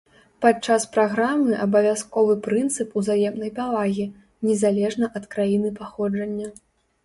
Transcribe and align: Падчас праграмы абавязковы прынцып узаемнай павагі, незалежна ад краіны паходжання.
Падчас 0.43 0.85
праграмы 0.95 1.53
абавязковы 1.65 2.33
прынцып 2.49 2.97
узаемнай 3.03 3.53
павагі, 3.61 4.11
незалежна 4.51 5.15
ад 5.23 5.33
краіны 5.37 5.69
паходжання. 5.81 6.47